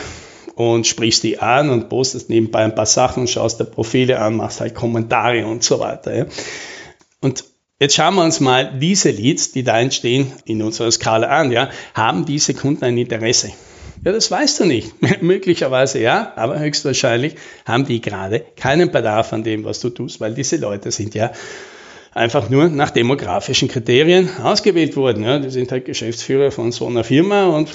und 0.55 0.87
sprichst 0.87 1.23
die 1.23 1.39
an 1.39 1.69
und 1.69 1.89
postest 1.89 2.29
nebenbei 2.29 2.63
ein 2.63 2.75
paar 2.75 2.85
Sachen, 2.85 3.27
schaust 3.27 3.59
dir 3.59 3.65
Profile 3.65 4.19
an, 4.19 4.37
machst 4.37 4.61
halt 4.61 4.73
Kommentare 4.73 5.45
und 5.45 5.63
so 5.63 5.79
weiter. 5.79 6.27
Und 7.21 7.43
Jetzt 7.77 7.95
schauen 7.95 8.15
wir 8.15 8.23
uns 8.23 8.39
mal 8.39 8.79
diese 8.79 9.11
Leads, 9.11 9.51
die 9.51 9.63
da 9.63 9.77
entstehen, 9.77 10.31
in 10.45 10.61
unserer 10.61 10.89
Skala 10.89 11.27
an. 11.27 11.51
Ja. 11.51 11.69
Haben 11.93 12.25
diese 12.25 12.53
Kunden 12.53 12.85
ein 12.85 12.97
Interesse? 12.97 13.51
Ja, 14.03 14.11
das 14.11 14.29
weißt 14.29 14.59
du 14.59 14.65
nicht. 14.65 14.93
Möglicherweise 15.21 15.99
ja, 15.99 16.33
aber 16.35 16.59
höchstwahrscheinlich 16.59 17.35
haben 17.65 17.85
die 17.85 18.01
gerade 18.01 18.45
keinen 18.55 18.91
Bedarf 18.91 19.33
an 19.33 19.43
dem, 19.43 19.63
was 19.63 19.79
du 19.79 19.89
tust, 19.89 20.19
weil 20.19 20.33
diese 20.33 20.57
Leute 20.57 20.91
sind 20.91 21.15
ja 21.15 21.31
einfach 22.13 22.49
nur 22.49 22.69
nach 22.69 22.91
demografischen 22.91 23.67
Kriterien 23.67 24.29
ausgewählt 24.41 24.95
worden. 24.95 25.23
Ja, 25.23 25.39
die 25.39 25.49
sind 25.49 25.71
halt 25.71 25.85
Geschäftsführer 25.85 26.51
von 26.51 26.71
so 26.71 26.87
einer 26.87 27.03
Firma 27.03 27.47
und 27.47 27.69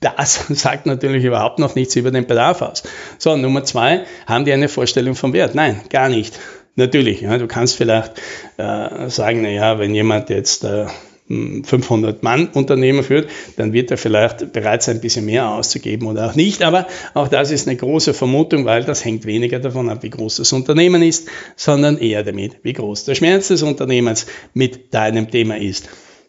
das 0.00 0.46
sagt 0.48 0.86
natürlich 0.86 1.24
überhaupt 1.24 1.58
noch 1.58 1.74
nichts 1.74 1.96
über 1.96 2.10
den 2.10 2.26
Bedarf 2.26 2.62
aus. 2.62 2.82
So, 3.18 3.36
Nummer 3.36 3.64
zwei, 3.64 4.04
haben 4.26 4.44
die 4.44 4.52
eine 4.52 4.68
Vorstellung 4.68 5.14
vom 5.14 5.32
Wert? 5.32 5.54
Nein, 5.54 5.80
gar 5.90 6.08
nicht. 6.08 6.38
Natürlich, 6.76 7.20
ja, 7.22 7.36
du 7.36 7.46
kannst 7.46 7.76
vielleicht 7.76 8.12
äh, 8.56 9.08
sagen, 9.08 9.42
na 9.42 9.50
ja, 9.50 9.78
wenn 9.78 9.94
jemand 9.94 10.30
jetzt 10.30 10.64
äh, 10.64 10.86
500 11.30 12.24
Mann 12.24 12.48
Unternehmen 12.48 13.04
führt, 13.04 13.30
dann 13.56 13.72
wird 13.72 13.90
er 13.92 13.98
vielleicht 13.98 14.52
bereit 14.52 14.82
sein, 14.82 14.96
ein 14.96 15.00
bisschen 15.00 15.26
mehr 15.26 15.48
auszugeben 15.48 16.08
oder 16.08 16.28
auch 16.28 16.34
nicht. 16.34 16.62
Aber 16.62 16.88
auch 17.14 17.28
das 17.28 17.52
ist 17.52 17.68
eine 17.68 17.76
große 17.76 18.14
Vermutung, 18.14 18.64
weil 18.64 18.82
das 18.84 19.04
hängt 19.04 19.26
weniger 19.26 19.60
davon 19.60 19.88
ab, 19.88 20.02
wie 20.02 20.10
groß 20.10 20.36
das 20.36 20.52
Unternehmen 20.52 21.02
ist, 21.02 21.28
sondern 21.54 21.98
eher 21.98 22.24
damit, 22.24 22.58
wie 22.64 22.72
groß 22.72 23.04
der 23.04 23.14
Schmerz 23.14 23.48
des 23.48 23.62
Unternehmens 23.62 24.26
mit 24.54 24.92
deinem 24.92 25.30
Thema 25.30 25.56
ist. 25.56 25.88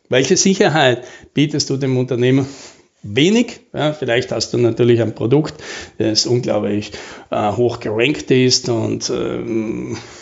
Welche 0.09 0.37
Sicherheit 0.37 1.03
bietest 1.33 1.69
du 1.69 1.77
dem 1.77 1.97
Unternehmen? 1.97 2.45
Wenig. 3.03 3.61
Ja, 3.73 3.93
vielleicht 3.93 4.31
hast 4.31 4.53
du 4.53 4.59
natürlich 4.59 5.01
ein 5.01 5.15
Produkt, 5.15 5.55
das 5.97 6.27
unglaublich 6.27 6.91
äh, 7.31 7.51
hoch 7.53 7.79
gerankt 7.79 8.29
ist 8.29 8.69
und 8.69 9.09
ähm, 9.09 9.95
äh, 9.95 10.20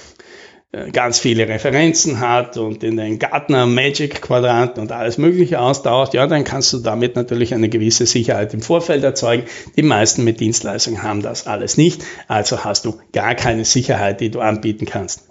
ganz 0.71 1.17
viele 1.17 1.47
Referenzen 1.47 2.19
hat 2.19 2.57
und 2.57 2.83
in 2.83 2.97
den 2.97 3.17
Gartner 3.17 3.65
Magic 3.65 4.21
Quadranten 4.21 4.79
und 4.79 4.91
alles 4.91 5.17
Mögliche 5.17 5.59
austaucht, 5.59 6.13
ja, 6.13 6.27
dann 6.27 6.43
kannst 6.43 6.71
du 6.73 6.77
damit 6.77 7.15
natürlich 7.15 7.55
eine 7.55 7.69
gewisse 7.69 8.05
Sicherheit 8.05 8.53
im 8.53 8.61
Vorfeld 8.61 9.03
erzeugen. 9.03 9.45
Die 9.75 9.81
meisten 9.81 10.23
mit 10.23 10.39
Dienstleistungen 10.39 11.01
haben 11.01 11.23
das 11.23 11.47
alles 11.47 11.77
nicht, 11.77 12.03
also 12.27 12.63
hast 12.63 12.85
du 12.85 12.99
gar 13.13 13.33
keine 13.33 13.65
Sicherheit, 13.65 14.21
die 14.21 14.29
du 14.29 14.41
anbieten 14.41 14.85
kannst. 14.85 15.27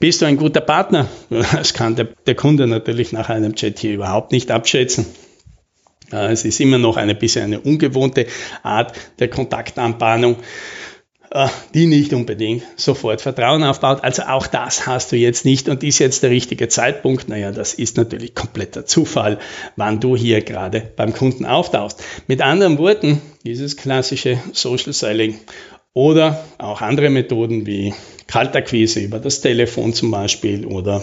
Bist 0.00 0.22
du 0.22 0.26
ein 0.26 0.36
guter 0.36 0.60
Partner? 0.60 1.08
Das 1.60 1.74
kann 1.74 1.94
der, 1.94 2.08
der 2.26 2.34
Kunde 2.34 2.66
natürlich 2.66 3.12
nach 3.12 3.28
einem 3.28 3.54
Chat 3.54 3.78
hier 3.78 3.92
überhaupt 3.92 4.32
nicht 4.32 4.50
abschätzen. 4.50 5.06
Es 6.10 6.44
ist 6.44 6.60
immer 6.60 6.78
noch 6.78 6.96
eine 6.96 7.14
bisschen 7.14 7.44
eine 7.44 7.60
ungewohnte 7.60 8.26
Art 8.62 8.94
der 9.20 9.28
Kontaktanbahnung. 9.28 10.36
Äh, 11.30 11.48
die 11.74 11.86
nicht 11.86 12.12
unbedingt 12.12 12.64
sofort 12.76 13.20
Vertrauen 13.20 13.62
aufbaut. 13.62 14.02
Also 14.02 14.22
auch 14.22 14.46
das 14.46 14.86
hast 14.86 15.12
du 15.12 15.16
jetzt 15.16 15.44
nicht 15.44 15.68
und 15.68 15.84
ist 15.84 16.00
jetzt 16.00 16.22
der 16.22 16.30
richtige 16.30 16.68
Zeitpunkt. 16.68 17.28
Naja, 17.28 17.52
das 17.52 17.74
ist 17.74 17.96
natürlich 17.96 18.34
kompletter 18.34 18.84
Zufall, 18.84 19.38
wann 19.76 20.00
du 20.00 20.16
hier 20.16 20.42
gerade 20.42 20.80
beim 20.96 21.14
Kunden 21.14 21.44
auftauchst. 21.44 22.02
Mit 22.26 22.42
anderen 22.42 22.78
Worten, 22.78 23.22
dieses 23.44 23.76
klassische 23.76 24.38
Social 24.52 24.92
Selling 24.92 25.38
oder 25.92 26.44
auch 26.58 26.80
andere 26.80 27.10
Methoden 27.10 27.66
wie 27.66 27.94
Kaltakquise 28.26 29.00
über 29.00 29.18
das 29.18 29.40
Telefon 29.40 29.92
zum 29.92 30.10
Beispiel 30.10 30.66
oder 30.66 31.02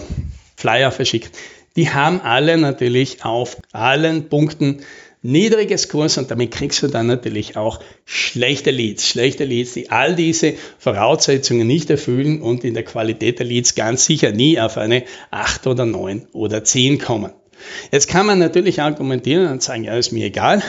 Flyer 0.56 0.90
verschickt, 0.90 1.36
die 1.76 1.90
haben 1.90 2.20
alle 2.20 2.58
natürlich 2.58 3.24
auf 3.24 3.56
allen 3.72 4.28
Punkten 4.28 4.80
niedriges 5.22 5.88
Kurs 5.88 6.18
und 6.18 6.30
damit 6.30 6.52
kriegst 6.52 6.82
du 6.82 6.88
dann 6.88 7.06
natürlich 7.06 7.56
auch 7.56 7.80
schlechte 8.04 8.70
Leads. 8.70 9.08
Schlechte 9.08 9.44
Leads, 9.44 9.74
die 9.74 9.90
all 9.90 10.14
diese 10.14 10.54
Voraussetzungen 10.78 11.66
nicht 11.66 11.90
erfüllen 11.90 12.40
und 12.40 12.64
in 12.64 12.74
der 12.74 12.84
Qualität 12.84 13.38
der 13.38 13.46
Leads 13.46 13.74
ganz 13.74 14.04
sicher 14.04 14.32
nie 14.32 14.60
auf 14.60 14.76
eine 14.78 15.04
8 15.30 15.66
oder 15.66 15.86
9 15.86 16.28
oder 16.32 16.62
10 16.64 16.98
kommen. 16.98 17.32
Jetzt 17.90 18.08
kann 18.08 18.26
man 18.26 18.38
natürlich 18.38 18.80
argumentieren 18.80 19.50
und 19.50 19.62
sagen, 19.62 19.84
ja, 19.84 19.96
ist 19.96 20.12
mir 20.12 20.26
egal, 20.26 20.62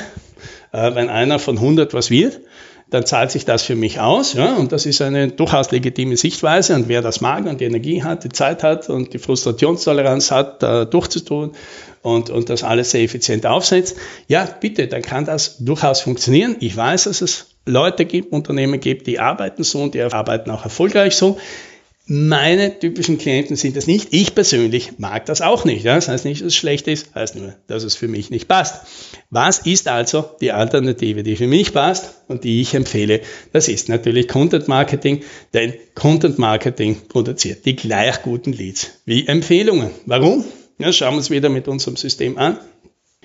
äh, 0.72 0.96
wenn 0.96 1.10
einer 1.10 1.40
von 1.40 1.58
100 1.58 1.94
was 1.94 2.10
wird, 2.10 2.42
dann 2.90 3.06
zahlt 3.06 3.32
sich 3.32 3.46
das 3.46 3.64
für 3.64 3.76
mich 3.76 4.00
aus. 4.00 4.34
Ja, 4.34 4.56
und 4.56 4.72
das 4.72 4.86
ist 4.86 5.02
eine 5.02 5.28
durchaus 5.28 5.72
legitime 5.72 6.18
Sichtweise. 6.18 6.76
Und 6.76 6.88
wer 6.88 7.02
das 7.02 7.22
mag 7.22 7.46
und 7.46 7.62
die 7.62 7.66
Energie 7.66 8.04
hat, 8.04 8.24
die 8.24 8.30
Zeit 8.30 8.64
hat 8.64 8.90
und 8.90 9.14
die 9.14 9.20
Frustrationstoleranz 9.20 10.32
hat, 10.32 10.64
da 10.64 10.86
durchzutun 10.86 11.52
und, 12.02 12.30
und 12.30 12.50
das 12.50 12.64
alles 12.64 12.92
sehr 12.92 13.04
effizient 13.04 13.46
aufsetzt, 13.46 13.96
ja, 14.28 14.46
bitte, 14.46 14.88
dann 14.88 15.02
kann 15.02 15.26
das 15.26 15.58
durchaus 15.60 16.02
funktionieren. 16.02 16.56
Ich 16.60 16.76
weiß, 16.76 17.04
dass 17.04 17.22
es 17.22 17.48
Leute 17.66 18.06
gibt, 18.06 18.32
Unternehmen 18.32 18.80
gibt, 18.80 19.06
die 19.06 19.20
arbeiten 19.20 19.64
so 19.64 19.82
und 19.82 19.94
die 19.94 20.02
arbeiten 20.02 20.50
auch 20.50 20.64
erfolgreich 20.64 21.16
so. 21.16 21.38
Meine 22.12 22.80
typischen 22.80 23.20
Klienten 23.20 23.56
sind 23.56 23.76
das 23.76 23.86
nicht. 23.86 24.08
Ich 24.12 24.34
persönlich 24.34 24.98
mag 24.98 25.28
das 25.28 25.42
auch 25.42 25.64
nicht. 25.64 25.86
Das 25.86 26.08
heißt 26.08 26.26
nicht, 26.26 26.42
dass 26.42 26.48
es 26.48 26.56
schlecht 26.56 26.88
ist, 26.88 27.14
heißt 27.14 27.36
nur, 27.36 27.54
dass 27.68 27.84
es 27.84 27.96
für 27.96 28.08
mich 28.08 28.32
nicht 28.32 28.48
passt. 28.48 28.82
Was 29.30 29.60
ist 29.60 29.88
also 29.88 30.26
die 30.42 30.52
Alternative, 30.52 31.22
die 31.22 31.36
für 31.36 31.46
mich 31.46 31.72
passt 31.72 32.16
und 32.28 32.44
die 32.44 32.62
ich 32.62 32.74
empfehle? 32.74 33.22
Das 33.54 33.68
ist 33.68 33.90
natürlich 33.90 34.28
Content 34.28 34.68
Marketing, 34.68 35.22
denn 35.54 35.76
Content 35.94 36.40
Marketing 36.40 36.98
produziert 37.08 37.64
die 37.68 37.76
gleich 37.76 38.24
guten 38.24 38.54
Leads 38.54 38.90
wie 39.06 39.28
Empfehlungen. 39.28 39.92
Warum? 40.08 40.44
Ja, 40.80 40.92
schauen 40.92 41.14
wir 41.14 41.18
uns 41.18 41.30
wieder 41.30 41.50
mit 41.50 41.68
unserem 41.68 41.96
System 41.96 42.40
an 42.40 42.58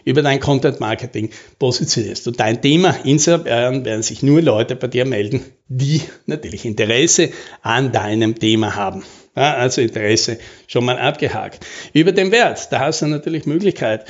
über 0.05 0.23
dein 0.23 0.41
Content 0.41 0.81
Marketing 0.81 1.31
positionierst 1.59 2.27
du 2.27 2.31
dein 2.31 2.61
Thema. 2.61 2.95
Insofern 3.05 3.85
werden 3.85 4.03
sich 4.03 4.23
nur 4.23 4.43
Leute 4.43 4.77
bei 4.77 4.89
dir 4.89 5.05
melden, 5.05 5.45
die 5.69 6.03
natürlich 6.27 6.65
Interesse 6.65 7.31
an 7.63 7.93
deinem 7.93 8.39
Thema 8.39 8.77
haben. 8.77 9.03
Ja, 9.37 9.55
also 9.55 9.81
Interesse 9.81 10.39
schon 10.67 10.85
mal 10.85 10.99
abgehakt. 10.99 11.67
Über 11.93 12.13
den 12.13 12.31
Wert, 12.31 12.69
da 12.71 12.81
hast 12.81 13.03
du 13.03 13.07
natürlich 13.07 13.47
Möglichkeit, 13.47 14.07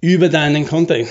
über 0.00 0.28
deinen 0.28 0.66
Content 0.66 1.08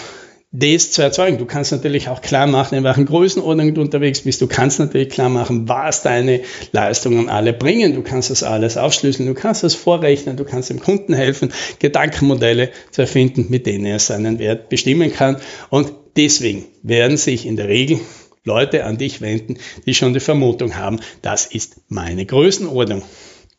das 0.56 0.92
zu 0.92 1.02
erzeugen. 1.02 1.40
Du 1.40 1.46
kannst 1.46 1.72
natürlich 1.72 2.10
auch 2.10 2.22
klar 2.22 2.46
machen, 2.46 2.78
in 2.78 2.84
welchen 2.84 3.08
Größenordnungen 3.08 3.74
du 3.74 3.82
unterwegs 3.82 4.22
bist. 4.22 4.40
Du 4.40 4.48
kannst 4.48 4.78
natürlich 4.78 5.10
klar 5.10 5.30
machen, 5.30 5.68
was 5.68 6.04
deine 6.04 6.42
Leistungen 6.72 7.28
alle 7.28 7.54
bringen. 7.54 7.96
Du 7.96 8.04
kannst 8.04 8.30
das 8.30 8.44
alles 8.44 8.78
aufschlüsseln. 8.78 9.28
Du 9.28 9.34
kannst 9.34 9.64
das 9.64 9.74
vorrechnen. 9.74 10.38
Du 10.38 10.46
kannst 10.46 10.70
dem 10.70 10.80
Kunden 10.80 11.16
helfen, 11.16 11.52
Gedankenmodelle 11.80 12.70
zu 12.92 13.02
erfinden, 13.02 13.48
mit 13.50 13.66
denen 13.66 13.86
er 13.86 13.98
seinen 13.98 14.38
Wert 14.38 14.70
bestimmen 14.70 15.12
kann. 15.12 15.38
Und 15.72 15.92
deswegen 16.16 16.66
werden 16.84 17.18
sich 17.18 17.48
in 17.48 17.56
der 17.56 17.68
Regel 17.68 18.00
Leute 18.44 18.84
an 18.84 18.98
dich 18.98 19.22
wenden, 19.22 19.58
die 19.88 19.96
schon 19.96 20.14
die 20.14 20.20
Vermutung 20.20 20.76
haben, 20.76 21.00
das 21.22 21.46
ist 21.46 21.78
meine 21.88 22.26
Größenordnung. 22.26 23.02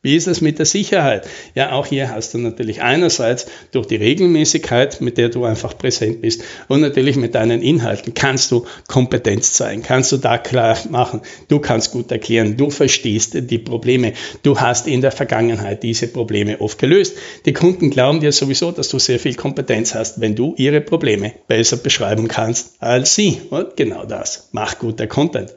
Wie 0.04 0.16
ist 0.16 0.26
es 0.26 0.42
mit 0.42 0.58
der 0.58 0.66
Sicherheit? 0.66 1.26
Ja, 1.54 1.72
auch 1.72 1.86
hier 1.86 2.10
hast 2.10 2.34
du 2.34 2.38
natürlich 2.38 2.82
einerseits 2.82 3.46
durch 3.72 3.86
die 3.86 3.96
Regelmäßigkeit, 3.96 5.00
mit 5.00 5.16
der 5.16 5.30
du 5.30 5.46
einfach 5.46 5.78
präsent 5.78 6.20
bist 6.20 6.44
und 6.68 6.82
natürlich 6.82 7.16
mit 7.16 7.34
deinen 7.34 7.62
Inhalten 7.62 8.12
kannst 8.12 8.50
du 8.50 8.66
Kompetenz 8.86 9.54
zeigen, 9.54 9.82
kannst 9.82 10.12
du 10.12 10.18
da 10.18 10.36
klar 10.36 10.76
machen, 10.90 11.22
du 11.48 11.58
kannst 11.58 11.92
gut 11.92 12.12
erklären, 12.12 12.58
du 12.58 12.68
verstehst 12.68 13.32
die 13.34 13.58
Probleme, 13.58 14.12
du 14.42 14.60
hast 14.60 14.86
in 14.86 15.00
der 15.00 15.10
Vergangenheit 15.10 15.82
diese 15.82 16.06
Probleme 16.08 16.60
oft 16.60 16.78
gelöst. 16.78 17.16
Die 17.46 17.54
Kunden 17.54 17.88
glauben 17.88 18.20
dir 18.20 18.32
sowieso, 18.32 18.72
dass 18.72 18.90
du 18.90 18.98
sehr 18.98 19.18
viel 19.18 19.36
Kompetenz 19.36 19.94
hast, 19.94 20.20
wenn 20.20 20.34
du 20.34 20.54
ihre 20.58 20.82
Probleme 20.82 21.32
besser 21.48 21.78
beschreiben 21.78 22.28
kannst 22.28 22.74
als 22.78 23.14
sie. 23.14 23.40
Und 23.48 23.78
genau 23.78 24.04
das 24.04 24.50
macht 24.52 24.80
guter 24.80 25.06
Content. 25.06 25.54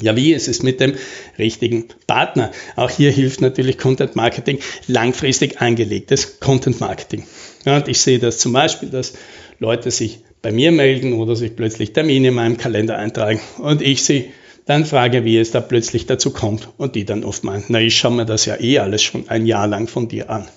Ja, 0.00 0.16
wie 0.16 0.32
ist 0.32 0.48
es 0.48 0.62
mit 0.62 0.80
dem 0.80 0.94
richtigen 1.38 1.86
Partner? 2.06 2.50
Auch 2.76 2.90
hier 2.90 3.10
hilft 3.10 3.40
natürlich 3.40 3.78
Content 3.78 4.16
Marketing, 4.16 4.58
langfristig 4.86 5.60
angelegtes 5.60 6.40
Content 6.40 6.80
Marketing. 6.80 7.24
Ja, 7.64 7.76
und 7.76 7.88
ich 7.88 8.00
sehe 8.00 8.18
das 8.18 8.38
zum 8.38 8.52
Beispiel, 8.52 8.88
dass 8.88 9.14
Leute 9.58 9.90
sich 9.90 10.20
bei 10.42 10.52
mir 10.52 10.72
melden 10.72 11.12
oder 11.14 11.36
sich 11.36 11.54
plötzlich 11.54 11.92
Termine 11.92 12.28
in 12.28 12.34
meinem 12.34 12.56
Kalender 12.56 12.96
eintragen 12.96 13.40
und 13.58 13.82
ich 13.82 14.02
sie 14.04 14.30
dann 14.66 14.86
frage, 14.86 15.24
wie 15.24 15.36
es 15.36 15.50
da 15.50 15.60
plötzlich 15.60 16.06
dazu 16.06 16.30
kommt 16.30 16.68
und 16.76 16.94
die 16.94 17.04
dann 17.04 17.24
oft 17.24 17.44
meinen, 17.44 17.64
na, 17.68 17.80
ich 17.80 17.96
schaue 17.96 18.12
mir 18.12 18.26
das 18.26 18.46
ja 18.46 18.58
eh 18.60 18.78
alles 18.78 19.02
schon 19.02 19.28
ein 19.28 19.44
Jahr 19.46 19.66
lang 19.66 19.88
von 19.88 20.08
dir 20.08 20.30
an. 20.30 20.48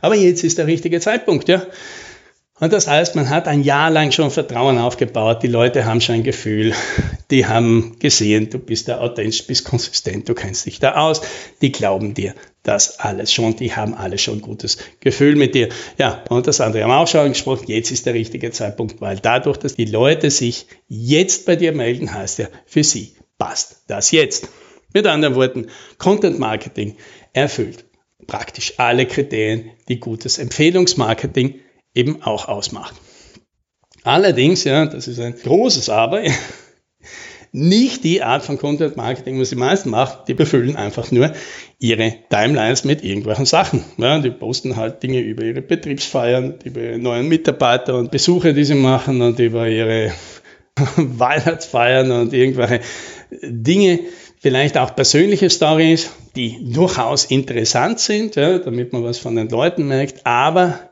Aber 0.00 0.16
jetzt 0.16 0.42
ist 0.42 0.58
der 0.58 0.66
richtige 0.66 1.00
Zeitpunkt, 1.00 1.48
ja. 1.48 1.66
Und 2.60 2.72
das 2.72 2.88
heißt, 2.88 3.14
man 3.14 3.30
hat 3.30 3.46
ein 3.46 3.62
Jahr 3.62 3.88
lang 3.90 4.10
schon 4.10 4.32
Vertrauen 4.32 4.78
aufgebaut. 4.78 5.42
Die 5.42 5.48
Leute 5.48 5.84
haben 5.84 6.00
schon 6.00 6.16
ein 6.16 6.22
Gefühl. 6.24 6.74
Die 7.30 7.46
haben 7.46 7.96
gesehen, 8.00 8.50
du 8.50 8.58
bist 8.58 8.88
da 8.88 8.98
authentisch, 8.98 9.46
bist 9.46 9.64
konsistent, 9.64 10.28
du 10.28 10.34
kennst 10.34 10.66
dich 10.66 10.80
da 10.80 10.96
aus. 10.96 11.20
Die 11.62 11.70
glauben 11.70 12.14
dir 12.14 12.34
das 12.64 12.98
alles 12.98 13.32
schon. 13.32 13.54
Die 13.54 13.76
haben 13.76 13.94
alle 13.94 14.18
schon 14.18 14.38
ein 14.38 14.42
gutes 14.42 14.78
Gefühl 14.98 15.36
mit 15.36 15.54
dir. 15.54 15.68
Ja, 15.98 16.24
und 16.30 16.48
das 16.48 16.60
andere 16.60 16.82
haben 16.82 16.90
auch 16.90 17.06
schon 17.06 17.28
gesprochen. 17.28 17.66
Jetzt 17.68 17.92
ist 17.92 18.06
der 18.06 18.14
richtige 18.14 18.50
Zeitpunkt, 18.50 19.00
weil 19.00 19.18
dadurch, 19.20 19.58
dass 19.58 19.76
die 19.76 19.84
Leute 19.84 20.30
sich 20.30 20.66
jetzt 20.88 21.46
bei 21.46 21.54
dir 21.54 21.72
melden, 21.72 22.12
heißt 22.12 22.40
ja, 22.40 22.48
für 22.66 22.82
sie 22.82 23.14
passt 23.38 23.84
das 23.86 24.10
jetzt. 24.10 24.48
Mit 24.92 25.06
anderen 25.06 25.36
Worten, 25.36 25.66
Content 25.98 26.38
Marketing 26.40 26.96
erfüllt 27.32 27.84
praktisch 28.26 28.74
alle 28.78 29.06
Kriterien, 29.06 29.70
die 29.88 30.00
gutes 30.00 30.38
Empfehlungsmarketing 30.38 31.60
eben 31.94 32.22
auch 32.22 32.48
ausmacht. 32.48 32.94
Allerdings, 34.04 34.64
ja, 34.64 34.86
das 34.86 35.08
ist 35.08 35.20
ein 35.20 35.34
großes 35.34 35.88
Aber, 35.90 36.22
nicht 37.52 38.04
die 38.04 38.22
Art 38.22 38.44
von 38.44 38.58
Content 38.58 38.96
Marketing, 38.96 39.40
was 39.40 39.50
die 39.50 39.56
meisten 39.56 39.90
machen, 39.90 40.18
die 40.28 40.34
befüllen 40.34 40.76
einfach 40.76 41.10
nur 41.10 41.32
ihre 41.78 42.14
Timelines 42.30 42.84
mit 42.84 43.02
irgendwelchen 43.02 43.46
Sachen. 43.46 43.84
Ja, 43.96 44.18
die 44.18 44.30
posten 44.30 44.76
halt 44.76 45.02
Dinge 45.02 45.20
über 45.20 45.44
ihre 45.44 45.62
Betriebsfeiern, 45.62 46.58
über 46.64 46.80
ihre 46.80 46.98
neuen 46.98 47.28
Mitarbeiter 47.28 47.96
und 47.96 48.10
Besuche, 48.10 48.54
die 48.54 48.64
sie 48.64 48.74
machen 48.74 49.22
und 49.22 49.38
über 49.38 49.68
ihre 49.68 50.12
Weihnachtsfeiern 50.96 52.10
und 52.10 52.32
irgendwelche 52.32 52.80
Dinge, 53.42 54.00
vielleicht 54.40 54.78
auch 54.78 54.94
persönliche 54.94 55.50
Stories, 55.50 56.10
die 56.36 56.72
durchaus 56.72 57.24
interessant 57.24 57.98
sind, 57.98 58.36
ja, 58.36 58.58
damit 58.58 58.92
man 58.92 59.02
was 59.02 59.18
von 59.18 59.34
den 59.34 59.48
Leuten 59.48 59.88
merkt, 59.88 60.24
aber 60.26 60.87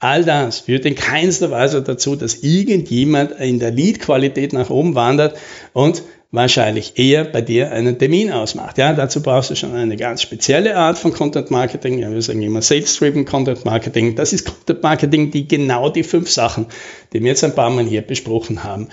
All 0.00 0.24
das 0.24 0.60
führt 0.60 0.86
in 0.86 0.94
keinster 0.94 1.50
Weise 1.50 1.82
dazu, 1.82 2.16
dass 2.16 2.36
irgendjemand 2.36 3.32
in 3.32 3.58
der 3.58 3.70
Lead-Qualität 3.70 4.54
nach 4.54 4.70
oben 4.70 4.94
wandert 4.94 5.36
und 5.74 6.02
wahrscheinlich 6.32 6.98
eher 6.98 7.24
bei 7.24 7.42
dir 7.42 7.72
einen 7.72 7.98
Termin 7.98 8.32
ausmacht. 8.32 8.78
Ja, 8.78 8.94
dazu 8.94 9.20
brauchst 9.22 9.50
du 9.50 9.56
schon 9.56 9.74
eine 9.74 9.96
ganz 9.96 10.22
spezielle 10.22 10.76
Art 10.76 10.96
von 10.96 11.12
Content 11.12 11.50
Marketing. 11.50 11.98
Ja, 11.98 12.10
wir 12.10 12.22
sagen 12.22 12.40
immer 12.40 12.62
Sales-Driven 12.62 13.26
Content 13.26 13.64
Marketing. 13.66 14.14
Das 14.14 14.32
ist 14.32 14.46
Content 14.46 14.82
Marketing, 14.82 15.30
die 15.32 15.46
genau 15.46 15.90
die 15.90 16.04
fünf 16.04 16.30
Sachen, 16.30 16.66
die 17.12 17.20
wir 17.20 17.28
jetzt 17.28 17.44
ein 17.44 17.54
paar 17.54 17.68
Mal 17.70 17.84
hier 17.84 18.02
besprochen 18.02 18.64
haben, 18.64 18.88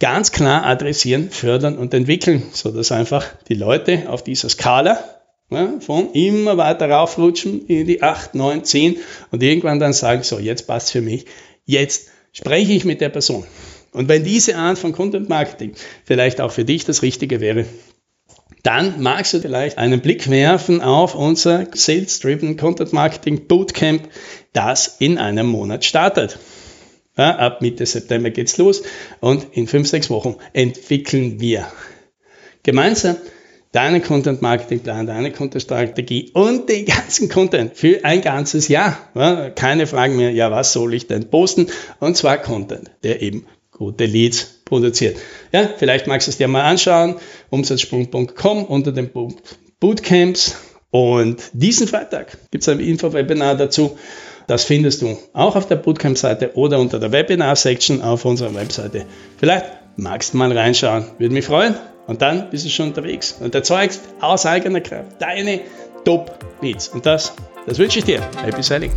ganz 0.00 0.32
klar 0.32 0.64
adressieren, 0.64 1.30
fördern 1.30 1.76
und 1.76 1.94
entwickeln, 1.94 2.42
so 2.52 2.70
dass 2.70 2.92
einfach 2.92 3.26
die 3.48 3.54
Leute 3.54 4.04
auf 4.08 4.22
dieser 4.22 4.48
Skala 4.48 5.02
ja, 5.54 5.80
von 5.80 6.12
immer 6.12 6.56
weiter 6.56 6.88
raufrutschen 6.88 7.66
in 7.66 7.86
die 7.86 8.02
8, 8.02 8.34
9, 8.34 8.64
10 8.64 8.96
und 9.30 9.42
irgendwann 9.42 9.78
dann 9.78 9.92
sagen, 9.92 10.22
so, 10.22 10.38
jetzt 10.38 10.66
passt 10.66 10.92
für 10.92 11.00
mich, 11.00 11.26
jetzt 11.64 12.08
spreche 12.32 12.72
ich 12.72 12.84
mit 12.84 13.00
der 13.00 13.08
Person. 13.08 13.44
Und 13.92 14.08
wenn 14.08 14.24
diese 14.24 14.56
Art 14.56 14.78
von 14.78 14.92
Content 14.92 15.28
Marketing 15.28 15.74
vielleicht 16.04 16.40
auch 16.40 16.50
für 16.50 16.64
dich 16.64 16.84
das 16.84 17.02
Richtige 17.02 17.40
wäre, 17.40 17.66
dann 18.62 19.02
magst 19.02 19.34
du 19.34 19.40
vielleicht 19.40 19.76
einen 19.76 20.00
Blick 20.00 20.30
werfen 20.30 20.80
auf 20.80 21.14
unser 21.14 21.66
Sales 21.74 22.20
Driven 22.20 22.56
Content 22.56 22.92
Marketing 22.92 23.46
Bootcamp, 23.46 24.08
das 24.52 24.96
in 25.00 25.18
einem 25.18 25.46
Monat 25.46 25.84
startet. 25.84 26.38
Ja, 27.16 27.36
ab 27.36 27.60
Mitte 27.60 27.84
September 27.84 28.30
geht's 28.30 28.56
los 28.56 28.82
und 29.20 29.48
in 29.52 29.66
fünf, 29.66 29.88
sechs 29.88 30.08
Wochen 30.08 30.36
entwickeln 30.54 31.40
wir 31.40 31.66
gemeinsam 32.62 33.16
deinen 33.72 34.02
Content 34.02 34.42
Marketing 34.42 34.80
Plan, 34.80 35.06
deine 35.06 35.32
Content 35.32 35.62
Strategie 35.62 36.30
und 36.34 36.68
den 36.68 36.84
ganzen 36.84 37.28
Content 37.28 37.76
für 37.76 38.04
ein 38.04 38.20
ganzes 38.20 38.68
Jahr. 38.68 38.98
Ja, 39.14 39.50
keine 39.50 39.86
Fragen 39.86 40.16
mehr, 40.16 40.30
ja, 40.30 40.50
was 40.50 40.72
soll 40.72 40.94
ich 40.94 41.06
denn 41.06 41.30
posten? 41.30 41.66
Und 41.98 42.16
zwar 42.16 42.38
Content, 42.38 42.90
der 43.02 43.22
eben 43.22 43.46
gute 43.70 44.04
Leads 44.04 44.60
produziert. 44.64 45.16
Ja, 45.52 45.68
vielleicht 45.76 46.06
magst 46.06 46.28
du 46.28 46.30
es 46.30 46.36
dir 46.36 46.48
mal 46.48 46.62
anschauen. 46.62 47.16
Umsatzsprung.com 47.50 48.64
unter 48.64 48.92
dem 48.92 49.10
Punkt 49.10 49.58
Bootcamps. 49.80 50.56
Und 50.90 51.42
diesen 51.54 51.88
Freitag 51.88 52.36
gibt 52.50 52.62
es 52.62 52.68
ein 52.68 52.78
Info-Webinar 52.78 53.56
dazu. 53.56 53.96
Das 54.46 54.64
findest 54.64 55.02
du 55.02 55.16
auch 55.32 55.56
auf 55.56 55.66
der 55.66 55.76
Bootcamp-Seite 55.76 56.52
oder 56.54 56.78
unter 56.78 56.98
der 56.98 57.12
Webinar-Section 57.12 58.02
auf 58.02 58.24
unserer 58.24 58.54
Webseite. 58.54 59.06
Vielleicht 59.38 59.64
magst 59.96 60.34
mal 60.34 60.56
reinschauen. 60.56 61.04
Würde 61.18 61.34
mich 61.34 61.46
freuen. 61.46 61.74
Und 62.06 62.20
dann 62.22 62.50
bist 62.50 62.64
du 62.64 62.68
schon 62.68 62.88
unterwegs 62.88 63.36
und 63.40 63.54
erzeugst 63.54 64.02
aus 64.20 64.44
eigener 64.44 64.80
Kraft 64.80 65.20
deine 65.20 65.60
Top-Leads. 66.04 66.88
Und 66.88 67.06
das, 67.06 67.32
das 67.66 67.78
wünsche 67.78 68.00
ich 68.00 68.04
dir. 68.04 68.20
Happy 68.42 68.62
Selling. 68.62 68.92